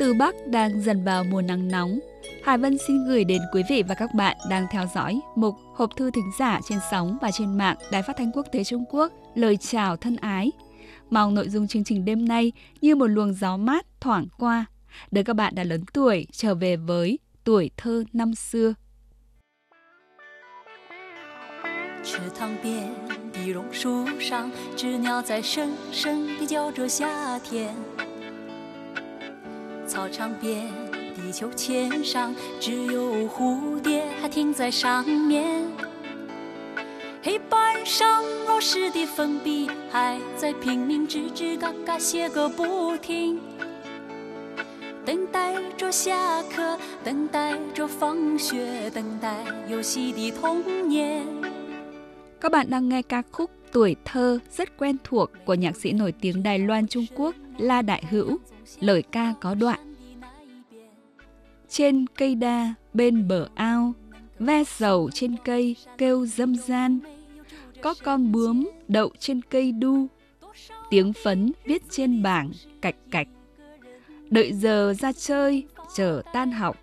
[0.00, 1.98] Từ Bắc đang dần vào mùa nắng nóng.
[2.44, 5.90] Hải Vân xin gửi đến quý vị và các bạn đang theo dõi mục hộp
[5.96, 9.12] thư thính giả trên sóng và trên mạng Đài Phát thanh Quốc tế Trung Quốc
[9.34, 10.52] lời chào thân ái.
[11.10, 14.64] Mong nội dung chương trình đêm nay như một luồng gió mát thoảng qua,
[15.10, 18.74] để các bạn đã lớn tuổi trở về với tuổi thơ năm xưa.
[22.04, 22.86] 池塘边
[23.32, 27.74] 的榕树上，知鸟在声声地叫着夏天。
[29.90, 30.68] 操场边
[31.14, 35.64] 地秋千上，只有蝴蝶还停在上面。
[37.22, 43.40] 黑板上老师的粉笔还在拼命吱吱嘎嘎写个不停。
[45.04, 49.36] 等待着下课，等待着放学，等待
[49.68, 51.24] 游戏的童年。
[52.40, 56.42] Các bạn đang nghe ca khúc Tuổi thơ rất quen thuộc của nhạc sĩ nổi tiếng
[56.42, 58.38] Đài Loan Trung Quốc La Đại Hữu.
[58.80, 59.89] Lời ca có đoạn.
[61.71, 63.93] trên cây đa, bên bờ ao,
[64.39, 66.99] ve sầu trên cây kêu dâm gian.
[67.81, 70.07] Có con bướm đậu trên cây đu,
[70.89, 73.27] tiếng phấn viết trên bảng cạch cạch.
[74.29, 75.63] Đợi giờ ra chơi,
[75.95, 76.77] chờ tan học,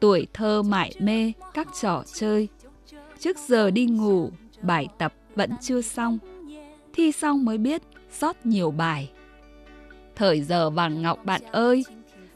[0.00, 2.48] tuổi thơ mải mê các trò chơi.
[3.18, 4.30] Trước giờ đi ngủ,
[4.62, 6.18] bài tập vẫn chưa xong.
[6.92, 9.10] Thi xong mới biết sót nhiều bài.
[10.16, 11.84] Thời giờ vàng ngọc bạn ơi,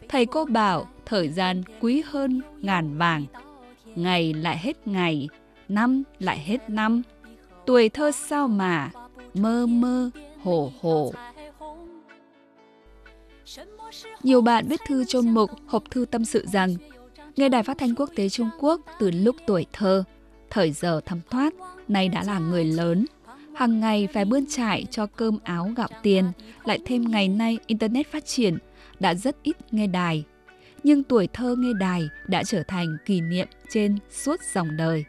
[0.09, 3.25] thầy cô bảo thời gian quý hơn ngàn vàng.
[3.95, 5.29] Ngày lại hết ngày,
[5.69, 7.03] năm lại hết năm.
[7.67, 8.91] Tuổi thơ sao mà
[9.35, 10.11] mơ mơ
[10.43, 11.13] hồ hồ.
[14.23, 16.75] Nhiều bạn viết thư chôn mục hộp thư tâm sự rằng
[17.37, 20.05] nghe đài phát thanh quốc tế Trung Quốc từ lúc tuổi thơ,
[20.51, 21.55] thời giờ thấm thoát,
[21.89, 23.07] nay đã là người lớn.
[23.55, 26.25] Hàng ngày phải bươn trải cho cơm áo gạo tiền,
[26.65, 28.59] lại thêm ngày nay Internet phát triển,
[29.01, 30.25] đã rất ít nghe đài.
[30.83, 35.05] Nhưng tuổi thơ nghe đài đã trở thành kỷ niệm trên suốt dòng đời.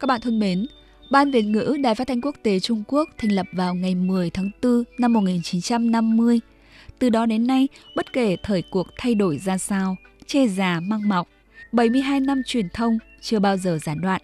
[0.00, 0.66] Các bạn thân mến,
[1.10, 4.30] Ban Việt ngữ Đài Phát thanh Quốc tế Trung Quốc thành lập vào ngày 10
[4.30, 6.40] tháng 4 năm 1950.
[6.98, 9.96] Từ đó đến nay, bất kể thời cuộc thay đổi ra sao,
[10.26, 11.28] chê già mang mọc,
[11.71, 14.21] 72 năm truyền thông chưa bao giờ gián đoạn.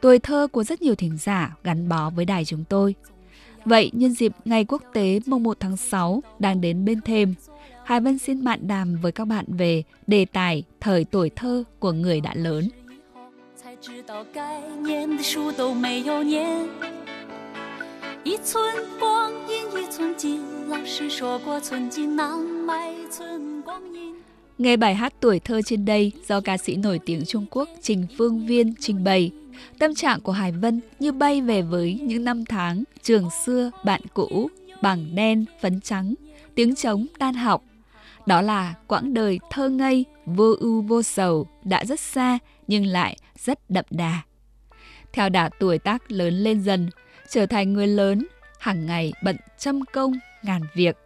[0.00, 2.94] Tuổi thơ của rất nhiều thính giả gắn bó với đài chúng tôi.
[3.64, 7.34] Vậy, nhân dịp Ngày Quốc tế mùng 1 tháng 6 đang đến bên thềm,
[7.84, 11.92] Hải Vân xin mạn đàm với các bạn về đề tài thời tuổi thơ của
[11.92, 12.68] người đã lớn.
[13.86, 16.66] 知道该念的书都没有念。
[18.24, 24.14] 一寸光阴一寸金，老师说过寸金难买寸光阴。
[24.59, 28.07] Nghe bài hát tuổi thơ trên đây do ca sĩ nổi tiếng Trung Quốc Trình
[28.17, 29.31] Phương Viên trình bày.
[29.79, 34.01] Tâm trạng của Hải Vân như bay về với những năm tháng trường xưa, bạn
[34.13, 34.49] cũ,
[34.81, 36.13] bằng đen, phấn trắng,
[36.55, 37.63] tiếng trống tan học.
[38.25, 43.17] Đó là quãng đời thơ ngây, vô ưu vô sầu đã rất xa nhưng lại
[43.37, 44.21] rất đậm đà.
[45.13, 46.89] Theo đà tuổi tác lớn lên dần,
[47.29, 48.25] trở thành người lớn,
[48.59, 50.97] hàng ngày bận trăm công, ngàn việc.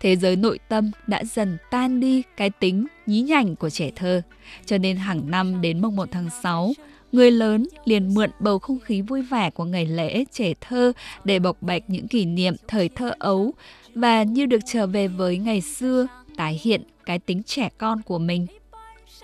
[0.00, 4.22] Thế giới nội tâm đã dần tan đi cái tính nhí nhảnh của trẻ thơ,
[4.66, 6.72] cho nên hàng năm đến mùng 1 tháng 6,
[7.12, 10.92] người lớn liền mượn bầu không khí vui vẻ của ngày lễ trẻ thơ
[11.24, 13.52] để bộc bạch những kỷ niệm thời thơ ấu
[13.94, 16.06] và như được trở về với ngày xưa,
[16.36, 18.46] tái hiện cái tính trẻ con của mình.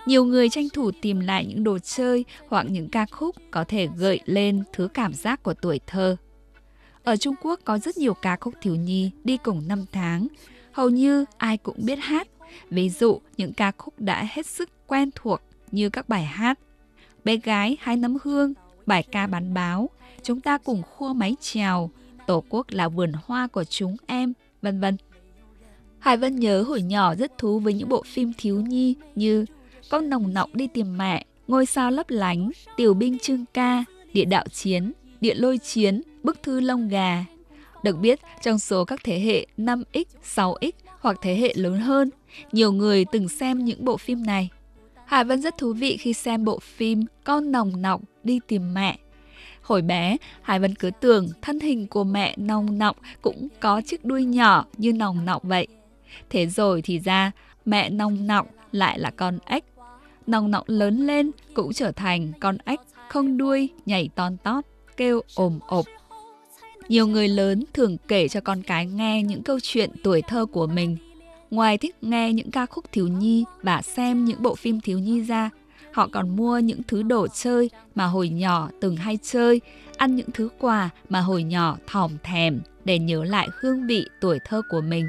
[0.07, 3.89] Nhiều người tranh thủ tìm lại những đồ chơi hoặc những ca khúc có thể
[3.97, 6.17] gợi lên thứ cảm giác của tuổi thơ.
[7.05, 10.27] Ở Trung Quốc có rất nhiều ca khúc thiếu nhi đi cùng năm tháng,
[10.77, 12.29] hầu như ai cũng biết hát.
[12.71, 15.41] Ví dụ những ca khúc đã hết sức quen thuộc
[15.73, 16.59] như các bài hát
[17.25, 18.55] Bé gái hai nấm hương,
[18.87, 19.91] bài ca bán báo,
[20.23, 21.91] chúng ta cùng khua máy trèo,
[22.27, 24.33] Tổ quốc là vườn hoa của chúng em,
[24.63, 24.97] vân vân.
[25.99, 29.45] Hải Vân nhớ hồi nhỏ rất thú với những bộ phim thiếu nhi như
[29.91, 34.25] con nồng nọng đi tìm mẹ, ngôi sao lấp lánh, tiểu binh trương ca, địa
[34.25, 37.25] đạo chiến, địa lôi chiến, bức thư lông gà.
[37.87, 42.11] Được biết, trong số các thế hệ 5X, 6X hoặc thế hệ lớn hơn,
[42.53, 44.49] nhiều người từng xem những bộ phim này.
[45.05, 48.99] Hải Vân rất thú vị khi xem bộ phim Con nòng nọc đi tìm mẹ.
[49.63, 54.05] Hồi bé, Hải Vân cứ tưởng thân hình của mẹ nòng nọc cũng có chiếc
[54.05, 55.67] đuôi nhỏ như nòng nọc vậy.
[56.31, 57.31] Thế rồi thì ra,
[57.65, 59.65] mẹ nòng nọc lại là con ếch
[60.27, 64.65] nòng nọc lớn lên cũng trở thành con ếch không đuôi nhảy ton tót,
[64.97, 65.87] kêu ồm ộp.
[66.89, 70.67] Nhiều người lớn thường kể cho con cái nghe những câu chuyện tuổi thơ của
[70.67, 70.97] mình.
[71.51, 75.21] Ngoài thích nghe những ca khúc thiếu nhi và xem những bộ phim thiếu nhi
[75.21, 75.51] ra,
[75.93, 79.61] họ còn mua những thứ đồ chơi mà hồi nhỏ từng hay chơi,
[79.97, 84.39] ăn những thứ quà mà hồi nhỏ thòm thèm để nhớ lại hương vị tuổi
[84.45, 85.09] thơ của mình.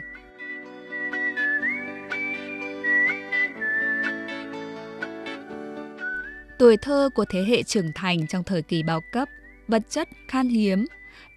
[6.60, 9.28] Tuổi thơ của thế hệ trưởng thành trong thời kỳ bao cấp,
[9.68, 10.86] vật chất khan hiếm,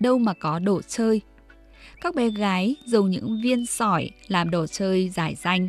[0.00, 1.20] đâu mà có đồ chơi.
[2.00, 5.68] Các bé gái dùng những viên sỏi làm đồ chơi giải danh,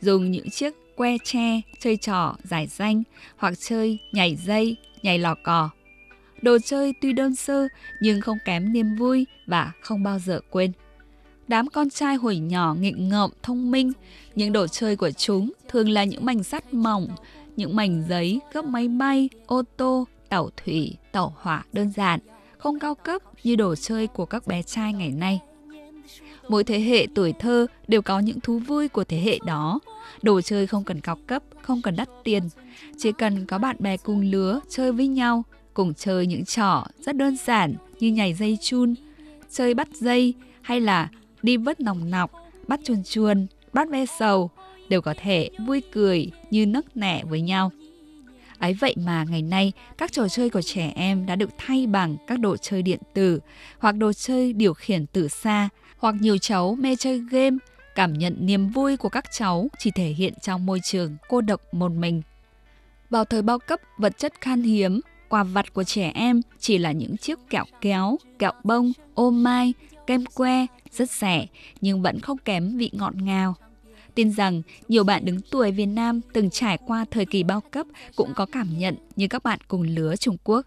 [0.00, 3.02] dùng những chiếc que tre chơi trò giải danh
[3.36, 5.70] hoặc chơi nhảy dây, nhảy lò cò.
[6.42, 7.68] Đồ chơi tuy đơn sơ
[8.00, 10.72] nhưng không kém niềm vui và không bao giờ quên.
[11.48, 13.92] Đám con trai hồi nhỏ nghịch ngợm, thông minh,
[14.34, 17.08] những đồ chơi của chúng thường là những mảnh sắt mỏng,
[17.56, 22.20] những mảnh giấy gấp máy bay, ô tô, tàu thủy, tàu hỏa đơn giản,
[22.62, 25.40] không cao cấp như đồ chơi của các bé trai ngày nay.
[26.48, 29.80] Mỗi thế hệ tuổi thơ đều có những thú vui của thế hệ đó.
[30.22, 32.42] Đồ chơi không cần cao cấp, không cần đắt tiền,
[32.98, 35.44] chỉ cần có bạn bè cùng lứa chơi với nhau,
[35.74, 38.94] cùng chơi những trò rất đơn giản như nhảy dây chun,
[39.50, 41.10] chơi bắt dây hay là
[41.42, 42.30] đi vớt nòng nọc,
[42.68, 44.50] bắt chuồn chuồn, bắt ve sầu,
[44.88, 47.72] đều có thể vui cười như nấc nẻ với nhau.
[48.62, 52.16] Ấy vậy mà ngày nay, các trò chơi của trẻ em đã được thay bằng
[52.26, 53.40] các đồ chơi điện tử
[53.78, 55.68] hoặc đồ chơi điều khiển từ xa,
[55.98, 57.56] hoặc nhiều cháu mê chơi game,
[57.94, 61.60] cảm nhận niềm vui của các cháu chỉ thể hiện trong môi trường cô độc
[61.72, 62.22] một mình.
[63.10, 66.92] Vào thời bao cấp, vật chất khan hiếm, quà vặt của trẻ em chỉ là
[66.92, 69.74] những chiếc kẹo kéo, kẹo bông, ô mai,
[70.06, 71.46] kem que, rất rẻ
[71.80, 73.54] nhưng vẫn không kém vị ngọt ngào.
[74.14, 77.86] Tin rằng nhiều bạn đứng tuổi Việt Nam từng trải qua thời kỳ bao cấp
[78.16, 80.66] cũng có cảm nhận như các bạn cùng lứa Trung Quốc.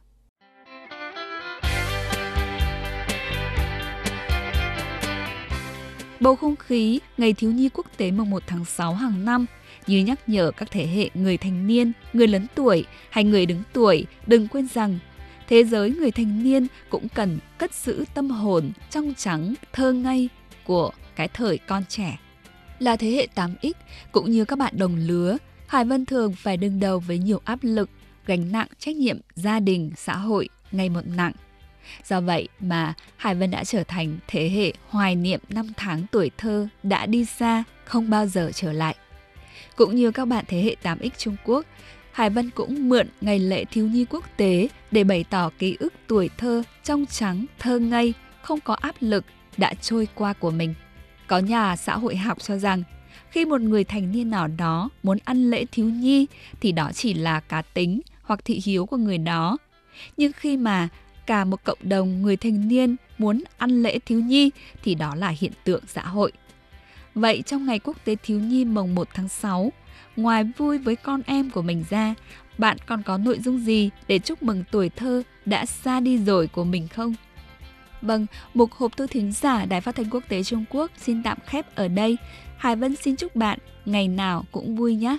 [6.19, 9.45] Bầu không khí Ngày Thiếu nhi Quốc tế mùng 1 tháng 6 hàng năm
[9.87, 13.63] như nhắc nhở các thế hệ người thành niên, người lớn tuổi hay người đứng
[13.73, 14.99] tuổi đừng quên rằng
[15.47, 20.29] thế giới người thành niên cũng cần cất giữ tâm hồn trong trắng, thơ ngây
[20.63, 22.17] của cái thời con trẻ.
[22.79, 23.73] Là thế hệ 8X
[24.11, 25.37] cũng như các bạn đồng lứa,
[25.67, 27.89] Hải Vân thường phải đương đầu với nhiều áp lực,
[28.25, 31.31] gánh nặng trách nhiệm gia đình, xã hội ngày một nặng.
[32.05, 36.31] Do vậy mà Hải Vân đã trở thành thế hệ hoài niệm năm tháng tuổi
[36.37, 38.95] thơ đã đi xa, không bao giờ trở lại.
[39.75, 41.65] Cũng như các bạn thế hệ 8X Trung Quốc,
[42.11, 45.93] Hải Vân cũng mượn ngày lễ thiếu nhi quốc tế để bày tỏ ký ức
[46.07, 49.25] tuổi thơ trong trắng, thơ ngây, không có áp lực
[49.57, 50.73] đã trôi qua của mình.
[51.27, 52.83] Có nhà xã hội học cho rằng
[53.29, 56.25] khi một người thành niên nào đó muốn ăn lễ thiếu nhi
[56.61, 59.57] thì đó chỉ là cá tính hoặc thị hiếu của người đó.
[60.17, 60.89] Nhưng khi mà
[61.25, 64.51] cả một cộng đồng người thành niên muốn ăn lễ thiếu nhi
[64.83, 66.31] thì đó là hiện tượng xã hội.
[67.15, 69.71] Vậy trong ngày quốc tế thiếu nhi mồng 1 tháng 6,
[70.15, 72.13] ngoài vui với con em của mình ra,
[72.57, 76.47] bạn còn có nội dung gì để chúc mừng tuổi thơ đã xa đi rồi
[76.47, 77.15] của mình không?
[78.05, 81.37] Vâng, mục hộp thư thính giả Đài Phát thanh Quốc tế Trung Quốc xin tạm
[81.45, 82.17] khép ở đây.
[82.57, 85.17] Hải Vân xin chúc bạn ngày nào cũng vui nhé.